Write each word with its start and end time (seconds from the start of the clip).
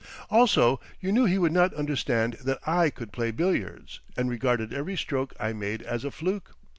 Also 0.31 0.79
you 0.99 1.11
knew 1.11 1.25
he 1.25 1.37
would 1.37 1.51
not 1.51 1.75
understand 1.75 2.33
that 2.43 2.57
I 2.67 2.89
could 2.89 3.11
play 3.13 3.29
billiards, 3.29 3.99
and 4.17 4.31
regarded 4.31 4.73
every 4.73 4.97
stroke 4.97 5.31
I 5.39 5.53
made 5.53 5.83
as 5.83 6.03
a 6.03 6.09
fluke. 6.09 6.55